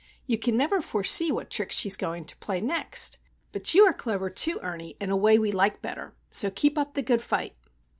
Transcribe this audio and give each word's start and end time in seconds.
"You 0.25 0.39
can 0.39 0.57
never 0.57 0.81
foresee 0.81 1.31
what 1.31 1.51
trick 1.51 1.71
she 1.71 1.87
is 1.87 1.95
going 1.95 2.25
to 2.25 2.37
play 2.37 2.59
next. 2.59 3.19
But 3.51 3.75
you 3.75 3.83
are 3.85 3.93
clever, 3.93 4.31
too, 4.31 4.59
Ernie, 4.63 4.97
in 4.99 5.11
a 5.11 5.15
way 5.15 5.37
we 5.37 5.51
like 5.51 5.79
better. 5.79 6.15
So 6.31 6.49
keep 6.49 6.75
up 6.75 6.95
the 6.95 7.03
good 7.03 7.21
fight!" 7.21 7.53